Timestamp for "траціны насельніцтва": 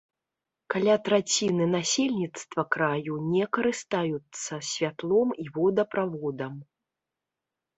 1.09-2.65